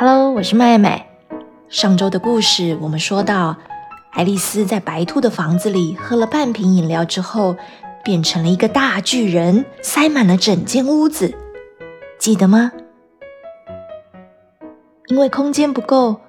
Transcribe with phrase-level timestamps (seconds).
[0.00, 1.08] Hello，我是麦麦。
[1.68, 3.56] 上周的故事我们说到，
[4.12, 7.56] 爱丽丝在白兔的房子里喝了半瓶饮料之后，
[8.04, 11.36] 变成了一个大巨人，塞满了整间屋子。
[12.16, 12.70] 记得吗？
[15.08, 16.20] 因为空间不够，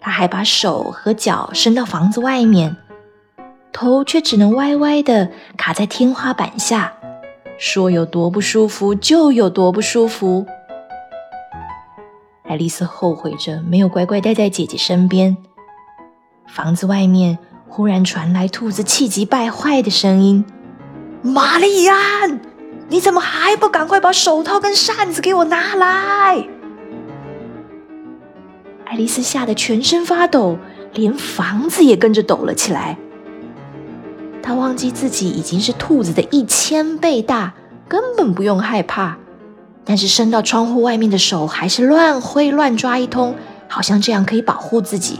[0.00, 2.74] 她还把手和脚伸到房子外面，
[3.70, 6.94] 头却只能歪歪的卡在天花板下，
[7.58, 10.46] 说有多不舒服就有多不舒服。
[12.50, 15.36] 爱丽丝后悔着没有乖乖待在姐姐身边。
[16.48, 20.44] 房子外面忽然传来兔子气急败坏的声音
[21.22, 22.40] ：“玛丽安，
[22.88, 26.44] 你怎么还不赶快把手套跟扇子给我拿来？”
[28.84, 30.58] 爱丽丝吓得全身发抖，
[30.92, 32.98] 连房子也跟着抖了起来。
[34.42, 37.54] 她忘记自己已经是兔子的一千倍大，
[37.86, 39.19] 根本不用害怕。
[39.90, 43.34] 但是伸到窗户外面的手还是乱挥乱抓一通，
[43.66, 45.18] 好像这样可以保护自己。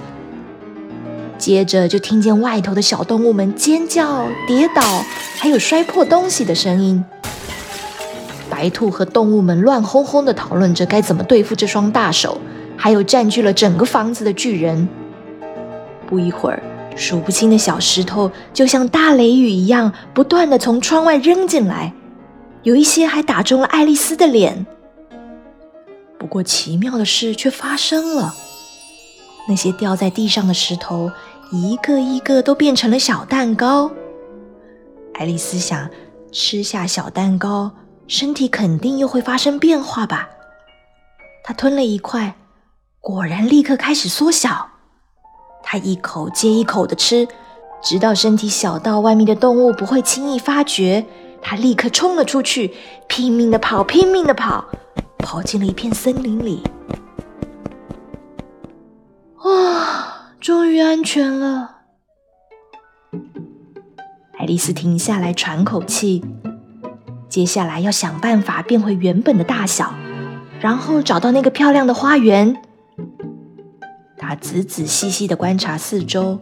[1.36, 5.04] 接着就听见外头的小动物们尖叫、跌倒，
[5.36, 7.04] 还有摔破东西的声音。
[8.48, 12.40] 白兔和动物们乱哄哄地讨论着该怎么对付这双大手，
[12.76, 14.88] 还有占据了整个房子的巨人。
[16.06, 16.62] 不一会儿，
[16.94, 21.92] 数不清的小石头就像大雷雨一样，不断地从窗外扔进来。
[22.62, 24.66] 有一些还打中了爱丽丝的脸，
[26.18, 28.34] 不过奇妙的事却发生了：
[29.48, 31.10] 那些掉在地上的石头，
[31.50, 33.90] 一个一个都变成了小蛋糕。
[35.14, 35.88] 爱丽丝想，
[36.32, 37.70] 吃下小蛋糕，
[38.06, 40.28] 身体肯定又会发生变化吧？
[41.42, 42.36] 她吞了一块，
[43.00, 44.68] 果然立刻开始缩小。
[45.62, 47.26] 她一口接一口的吃，
[47.82, 51.06] 直到身体小到外面的动物不会轻易发觉。
[51.42, 52.72] 他立刻冲了出去，
[53.08, 54.64] 拼命的跑，拼命的跑，
[55.18, 56.62] 跑进了一片森林里。
[59.44, 61.78] 哇，终于安全了！
[64.38, 66.24] 爱丽丝停下来喘口气，
[67.28, 69.94] 接下来要想办法变回原本的大小，
[70.60, 72.62] 然后找到那个漂亮的花园。
[74.16, 76.40] 她仔仔细细的观察四周，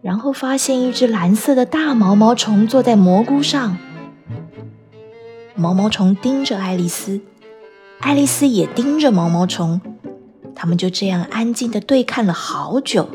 [0.00, 3.76] 然后发现一只蓝色的大毛毛虫坐在蘑菇上。
[5.56, 7.20] 毛毛虫盯着爱丽丝，
[8.00, 9.80] 爱丽丝也盯着毛毛虫，
[10.54, 13.08] 他们就这样安静的对看了好久。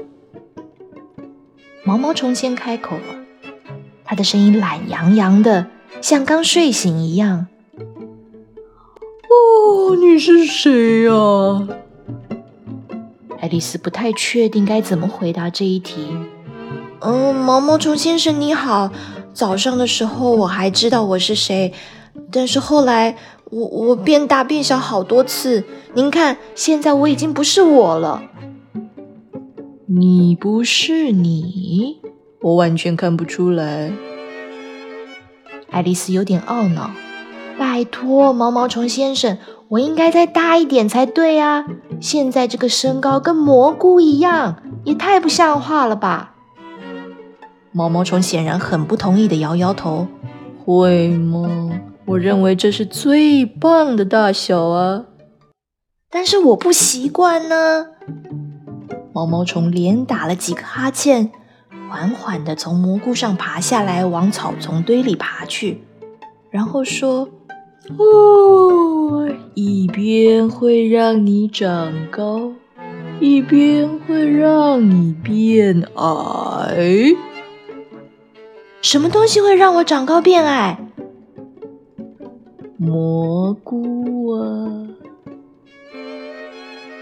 [1.83, 3.03] 毛毛虫先开口了，
[4.05, 5.67] 他的声音懒洋洋的，
[6.01, 7.47] 像刚睡醒一样。
[9.29, 11.67] 哦，你是谁呀？
[13.41, 16.07] 爱丽丝不太确定该怎么回答这一题。
[17.01, 18.91] 嗯，毛毛虫先生你好，
[19.33, 21.73] 早上的时候我还知道我是谁。
[22.31, 23.15] 但是后来，
[23.49, 25.63] 我我变大变小好多次。
[25.93, 28.21] 您看，现在我已经不是我了。
[29.85, 31.99] 你不是你，
[32.41, 33.91] 我完全看不出来。
[35.71, 36.91] 爱丽丝有点懊恼。
[37.57, 39.37] 拜托，毛毛虫先生，
[39.67, 41.65] 我应该再大一点才对啊！
[41.99, 46.35] 现在这个身高跟蘑菇一样，也太不像话了吧！
[47.71, 50.07] 毛毛虫显然很不同意的摇摇头。
[50.63, 51.69] 会吗？
[52.09, 55.05] 我认为这是最棒的大小啊，
[56.09, 57.85] 但是我不习惯呢。
[59.13, 61.29] 毛毛虫连打了几个哈欠，
[61.87, 65.83] 缓缓地从蘑菇上爬下来，往草丛堆里爬去，
[66.49, 67.29] 然后说
[67.99, 72.53] ：“哦，一边会让你长高，
[73.19, 77.15] 一边会让你变矮。
[78.81, 80.79] 什么东西会让我长高变矮？”
[82.81, 84.87] 蘑菇啊！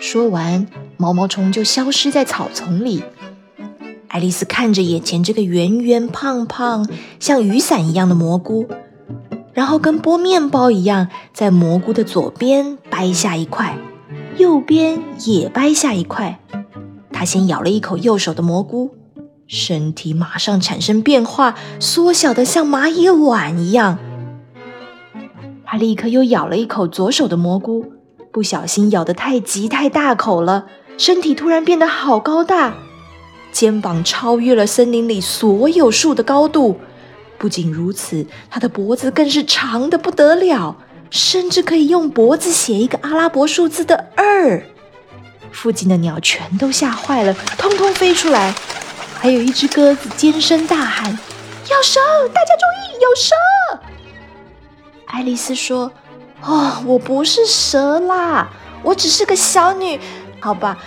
[0.01, 0.65] 说完，
[0.97, 3.03] 毛毛虫就消失在草丛里。
[4.07, 6.89] 爱丽丝看着眼前这个圆圆胖胖、
[7.19, 8.65] 像雨伞一样的蘑菇，
[9.53, 13.77] 然后跟剥面包一样，在蘑菇的左边掰下一块，
[14.37, 16.39] 右边也掰下一块。
[17.11, 18.95] 她先咬了一口右手的蘑菇，
[19.45, 23.99] 身体马上产生变化，缩小的像蚂蚁卵一样。
[25.69, 27.91] 他立刻又咬了一口左手的蘑菇，
[28.31, 30.65] 不小心咬得太急太大口了，
[30.97, 32.75] 身体突然变得好高大，
[33.51, 36.79] 肩膀超越了森林里所有树的高度。
[37.37, 40.77] 不仅如此，他的脖子更是长的不得了，
[41.09, 44.63] 甚至可以用脖子写一个阿拉伯数字的二。
[45.51, 48.55] 附近的鸟全都吓坏了，通通飞出来，
[49.19, 51.11] 还有一只鸽子尖声大喊
[51.69, 51.99] ：“有蛇！
[52.33, 53.35] 大家注意，有蛇！”
[55.07, 55.91] 爱丽丝说
[56.43, 58.47] ：“哦，我不是蛇啦，
[58.83, 59.99] 我只是个小女，
[60.39, 60.77] 好吧，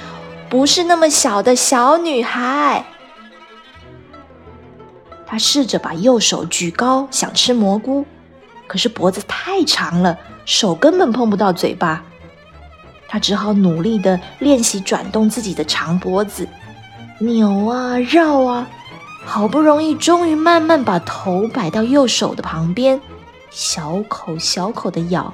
[0.49, 2.84] 不是那么小的小女孩。
[5.26, 8.05] 他试着把右手举高，想吃蘑菇，
[8.67, 12.02] 可是脖子太长了，手根本碰不到嘴巴。
[13.08, 16.46] 他只好努力的练习转动自己的长脖子，
[17.19, 18.69] 扭啊绕啊，
[19.25, 23.00] 好不容易，终于慢慢把头摆到右手的旁边，
[23.50, 25.32] 小口小口的咬。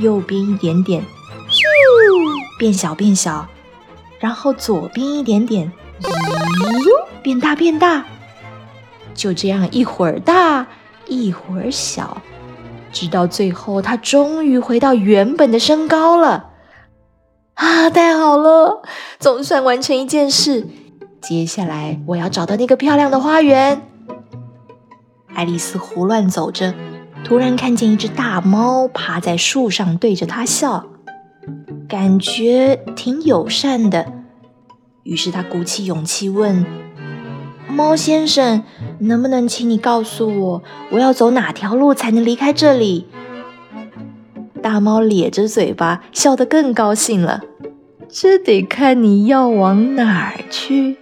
[0.00, 3.46] 右边一点点，咻，变小变小，
[4.20, 8.04] 然后左边一点点，咦，变大变大。
[9.14, 10.64] 就这样一会儿大
[11.08, 12.22] 一会儿小，
[12.92, 16.50] 直到最后，它终于回到原本的身高了。
[17.54, 18.82] 啊，太好了，
[19.18, 20.68] 总算完成一件事。
[21.20, 23.82] 接下来我要找到那个漂亮的花园。
[25.38, 26.74] 爱丽丝胡乱走着，
[27.22, 30.84] 突然看见一只大猫趴在树上对着她笑，
[31.88, 34.12] 感觉挺友善的。
[35.04, 36.66] 于是她鼓起勇气问。
[37.68, 38.64] 猫先生，
[38.98, 43.06] 能不能请你告诉我，我要走哪条路才能离开这里？
[44.60, 47.42] 大猫咧着嘴巴，笑得更高兴了。
[48.08, 50.96] 这得看你要往哪儿去，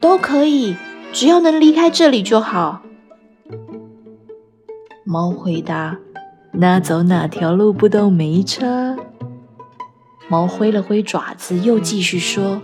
[0.00, 0.76] 都可以，
[1.12, 2.80] 只要能离开这里就好。
[5.04, 5.98] 猫回答
[6.52, 8.96] ：“那走哪条路不都没差？”
[10.28, 12.62] 猫挥了挥爪子，又继续说：“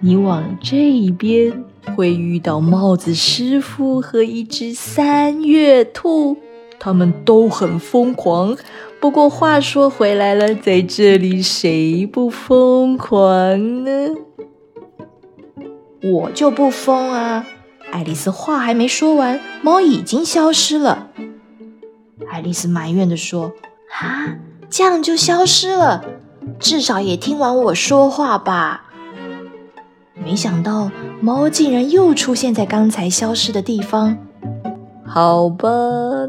[0.00, 1.64] 你往这一边。”
[1.96, 6.36] 会遇到帽子师傅和一只三月兔，
[6.78, 8.56] 他们都很疯狂。
[9.00, 14.14] 不过话说回来了，在这里谁不疯狂呢？
[16.04, 17.44] 我就不疯啊！
[17.90, 21.08] 爱丽丝话还没说完，猫已经消失了。
[22.32, 23.52] 爱丽丝埋怨地说
[24.00, 24.38] ：“啊，
[24.70, 26.02] 这样就消失了？
[26.58, 28.86] 至少也听完我说话吧。”
[30.24, 30.90] 没想到
[31.20, 34.16] 猫竟然又出现在刚才消失的地方。
[35.04, 35.68] 好吧，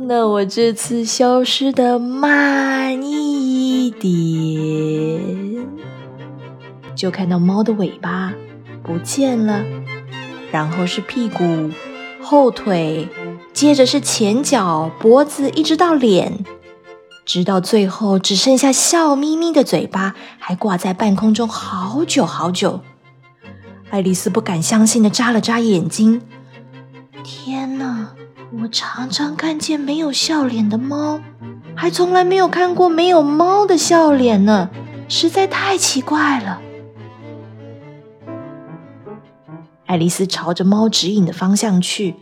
[0.02, 5.66] 那我这次消失的慢一点。
[6.96, 8.34] 就看到猫的尾巴
[8.84, 9.64] 不见了，
[10.52, 11.72] 然后是屁股、
[12.22, 13.08] 后腿，
[13.54, 16.44] 接着是前脚、脖子，一直到脸，
[17.24, 22.82] 直到最后只剩下笑眯眯的嘴巴，还挂在半空中好久好久。
[23.92, 26.22] 爱丽丝不敢相信的眨了眨眼睛。
[27.24, 28.10] 天哪！
[28.62, 31.20] 我常常看见没有笑脸的猫，
[31.76, 34.70] 还从来没有看过没有猫的笑脸呢，
[35.08, 36.62] 实在太奇怪了。
[39.86, 42.16] 爱丽丝朝着猫指引的方向去，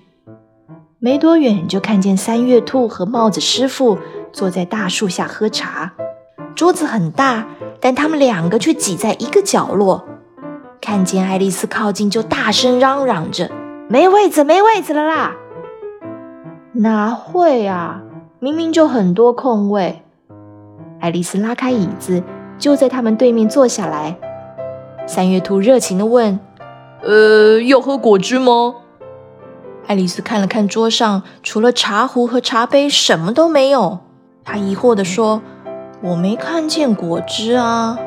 [1.04, 3.98] 没多远就看见三月兔和帽子师傅
[4.32, 5.94] 坐在大树下喝茶。
[6.54, 7.48] 桌子很大，
[7.80, 10.06] 但他们两个却挤在一个角落。
[10.80, 13.50] 看见爱丽丝靠近，就大声嚷嚷着
[13.90, 15.36] ：“没位子，没位子了啦！”
[16.74, 18.04] 哪会啊？
[18.38, 20.04] 明明就很多空位。
[21.00, 22.22] 爱丽丝拉开椅子，
[22.60, 24.16] 就在他们对面坐下来。
[25.08, 26.40] 三月兔热情地问
[27.02, 28.76] ：“呃，要喝果汁吗？”
[29.88, 34.00] 爱丽丝看了看桌上，除了茶壶和茶杯，什么都没有。
[34.44, 35.42] 她疑惑地说
[36.02, 37.98] ：“我没看见果汁啊。”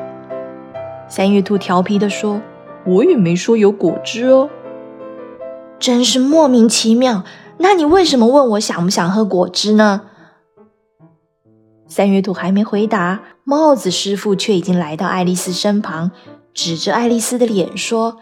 [1.07, 2.41] 三月兔调皮地说。
[2.87, 4.47] 我也没说有果汁哦，
[5.79, 7.23] 真是莫名其妙。
[7.57, 10.03] 那你为什么问我想不想喝果汁呢？
[11.87, 16.11] 三月兔还没回答，帽子师傅却已经来到爱丽丝身旁，
[16.53, 18.17] 指着爱丽丝的脸说：“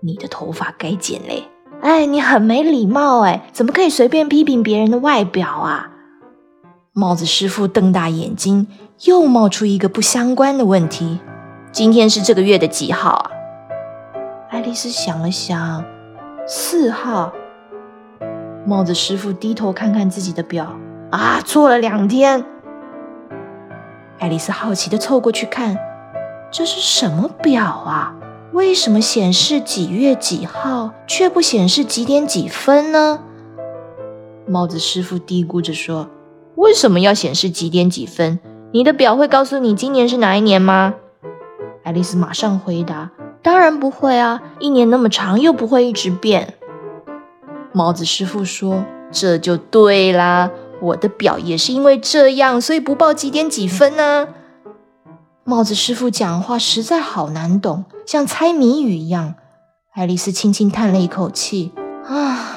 [0.00, 1.44] 你的头发该剪嘞！”
[1.82, 5.90] 哎，你很没礼貌哎，怎么可以随便批评别人的外表啊？
[6.92, 8.66] 帽子师傅瞪大眼睛，
[9.04, 11.20] 又冒出一个不相关的问题
[11.72, 13.30] ：“今天是这个月的几号啊？”
[14.50, 15.84] 爱丽丝想了想，
[16.46, 17.32] 四号。
[18.66, 20.76] 帽子师傅低头看看自己的表，
[21.10, 22.44] 啊，错了两天。
[24.18, 25.78] 爱丽丝好奇的凑过去看，
[26.50, 28.14] 这是什么表啊？
[28.52, 33.20] 为什么显示几月几号，却不显示几点几分呢？
[34.46, 36.08] 帽子师傅嘀咕着说
[36.56, 38.40] ：“为什么要显示几点几分？
[38.72, 40.94] 你的表会告诉你今年是哪一年吗？”
[41.84, 43.10] 爱丽丝马上回答。
[43.42, 44.42] 当然不会啊！
[44.58, 46.54] 一年那么长，又不会一直变。
[47.72, 50.50] 帽子师傅说：“这就对啦，
[50.82, 54.28] 我的表也是因为这样，所以不报几点几分呢。”
[55.44, 59.36] 帽子师傅讲话实在好难懂，像猜谜语一样。
[59.94, 61.70] 爱丽丝轻轻叹了一口气
[62.04, 62.56] ：“啊，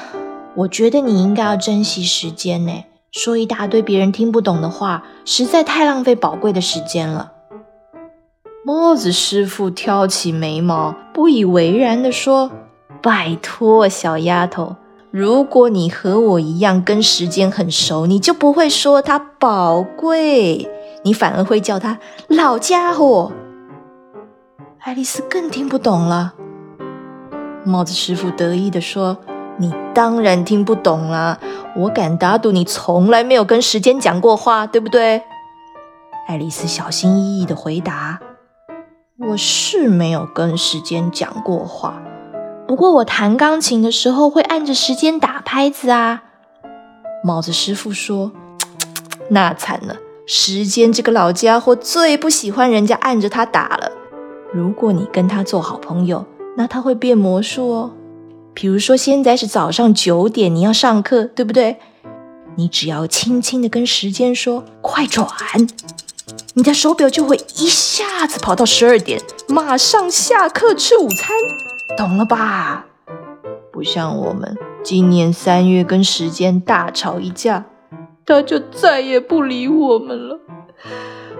[0.56, 2.72] 我觉得你应该要珍惜时间呢，
[3.12, 7.30] 说一大堆别人听不懂的话，实在太浪费宝贵的时间了。”
[8.66, 12.50] 帽子师傅挑起眉毛，不以为然地说
[13.00, 14.74] ：“拜托，小丫头，
[15.12, 20.68] 如果你和我一样跟时间很熟，你就不会说它宝贵，
[21.04, 23.30] 你反而会叫它老家伙。”
[24.84, 26.34] 爱丽丝更听不懂了。
[27.64, 29.16] 帽子师傅得意地说
[29.56, 31.38] ：“你当然听不懂啦！
[31.74, 35.22] 我敢打赌，你从来没有跟时间讲过话，对不对？”
[36.28, 38.20] 爱丽丝小心翼翼地回答。
[39.26, 42.02] 我是没有跟时间讲过话，
[42.68, 46.24] 不过我弹钢琴的时候会按着时间打拍子啊。
[47.24, 48.32] 帽子师傅说
[49.32, 53.90] ：“那惨了，时间这个老家伙最不喜欢人家按着他打了。
[54.54, 56.24] 如果你跟他做好朋友，
[56.56, 57.90] 那他会变魔术哦。
[58.54, 61.78] 比如说现在是早上九点，你要上课，对不对？
[62.54, 65.26] 你只要轻轻的跟时间说‘快转’。”
[66.54, 71.36] 你的手表就会一下子跑到十二点，马上下课吃午餐，
[71.98, 72.86] 懂了吧？
[73.72, 77.64] 不像我们今年三月跟时间大吵一架，
[78.24, 80.38] 他就再也不理我们了，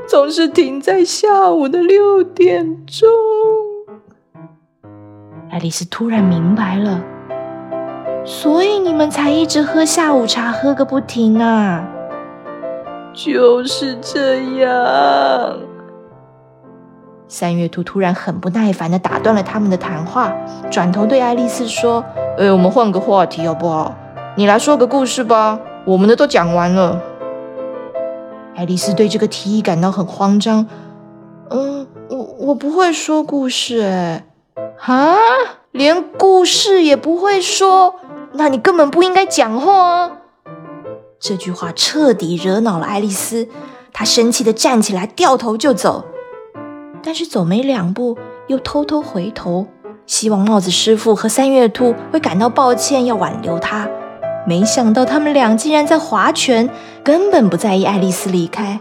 [0.06, 3.08] 总是停在下午的六点钟。
[5.50, 7.02] 爱丽丝突然明白了，
[8.24, 11.86] 所以你们才一直喝下午茶，喝个不停啊！
[13.12, 15.58] 就是这样。
[17.28, 20.32] 三月兔突然很不耐烦的打断了他们的谈话，
[20.70, 22.04] 转头对爱丽丝说
[22.36, 23.94] ：“哎，我们换个话题好不好？
[24.36, 27.00] 你来说个故事吧，我们的都讲完了。”
[28.56, 30.66] 爱丽丝对这个提议感到很慌张。
[31.50, 34.24] “嗯，我我不会说故事，哎，
[34.80, 35.16] 啊，
[35.72, 37.96] 连故事也不会说，
[38.32, 40.12] 那你根本不应该讲话啊！”
[41.18, 43.48] 这句话彻底惹恼了爱丽丝，
[43.92, 46.04] 她生气的站起来，掉头就走。
[47.02, 49.66] 但是走没两步，又偷偷回头，
[50.06, 53.88] 希望帽子师傅和三月兔会感到抱歉，要挽留她。
[54.46, 56.68] 没想到他们俩竟然在划拳，
[57.02, 58.80] 根本不在意爱丽丝离开。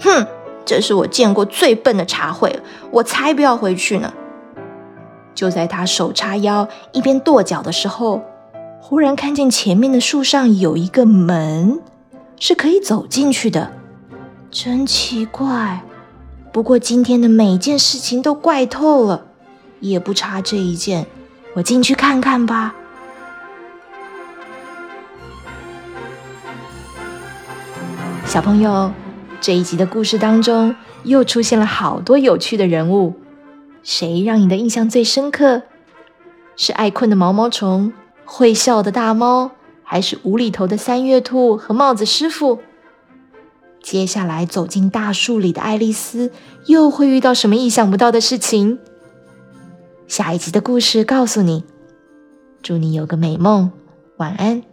[0.00, 0.26] 哼，
[0.64, 2.60] 这是我见过最笨的茶会，
[2.90, 4.12] 我才不要回去呢！
[5.34, 8.22] 就在他手叉腰，一边跺脚的时候。
[8.78, 11.80] 忽然看见前面的树上有一个门，
[12.38, 13.72] 是可以走进去的，
[14.48, 15.82] 真奇怪。
[16.52, 19.24] 不过今天的每件事情都怪透了，
[19.80, 21.04] 也不差这一件。
[21.54, 22.76] 我进去看看吧。
[28.26, 28.90] 小朋友，
[29.40, 33.14] 这一集的故事当中又出现了好多有趣的人物，
[33.84, 35.62] 谁让你的印象最深刻？
[36.56, 37.92] 是爱困的毛毛虫。
[38.24, 39.52] 会笑的大猫，
[39.84, 42.58] 还是无厘头的三月兔和帽子师傅？
[43.80, 46.32] 接下来走进大树里的爱丽丝，
[46.66, 48.80] 又会遇到什么意想不到的事情？
[50.08, 51.62] 下一集的故事告诉你。
[52.60, 53.70] 祝你有个美梦，
[54.16, 54.64] 晚安。